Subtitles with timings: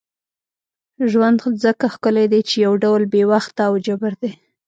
[1.11, 4.31] ژوند ځکه ښکلی دی چې یو ډول بې وخته او جبر دی.